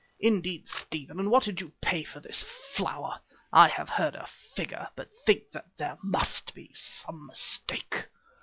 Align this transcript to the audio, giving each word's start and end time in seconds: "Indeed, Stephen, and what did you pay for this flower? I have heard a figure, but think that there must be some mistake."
"Indeed, 0.19 0.67
Stephen, 0.67 1.19
and 1.19 1.29
what 1.29 1.43
did 1.43 1.61
you 1.61 1.73
pay 1.79 2.03
for 2.03 2.19
this 2.19 2.43
flower? 2.73 3.21
I 3.53 3.67
have 3.67 3.87
heard 3.87 4.15
a 4.15 4.25
figure, 4.25 4.87
but 4.95 5.11
think 5.27 5.51
that 5.51 5.77
there 5.77 5.99
must 6.01 6.55
be 6.55 6.71
some 6.73 7.27
mistake." 7.27 8.07